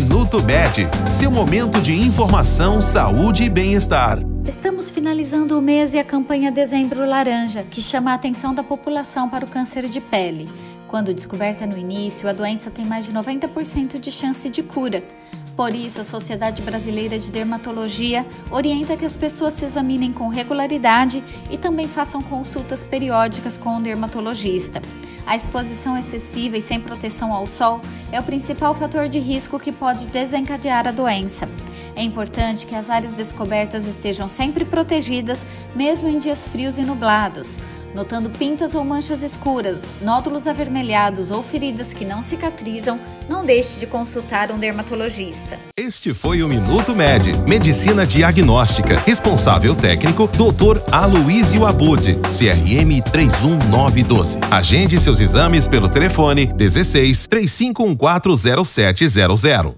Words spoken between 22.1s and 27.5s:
consultas periódicas com o dermatologista. A exposição excessiva e sem proteção ao